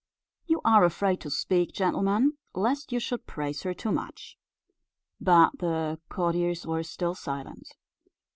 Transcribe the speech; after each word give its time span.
"You 0.47 0.61
are 0.65 0.83
afraid 0.83 1.21
to 1.21 1.29
speak, 1.29 1.73
gentlemen, 1.73 2.33
lest 2.55 2.91
you 2.91 2.99
should 2.99 3.27
praise 3.27 3.61
her 3.61 3.73
too 3.75 3.91
much." 3.91 4.35
But 5.19 5.59
the 5.59 5.99
courtiers 6.09 6.65
were 6.65 6.81
still 6.81 7.13
silent. 7.13 7.75